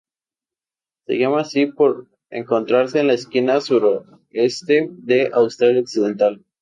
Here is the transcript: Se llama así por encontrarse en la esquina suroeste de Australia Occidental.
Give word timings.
Se 1.05 1.19
llama 1.19 1.41
así 1.41 1.67
por 1.67 2.07
encontrarse 2.31 3.01
en 3.01 3.05
la 3.05 3.13
esquina 3.13 3.61
suroeste 3.61 4.87
de 4.93 5.29
Australia 5.31 5.81
Occidental. 5.81 6.43